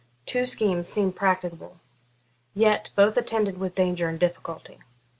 [0.25, 1.79] Two schemes seemed practicable,
[2.55, 4.79] yet both attended with danger and difficulty.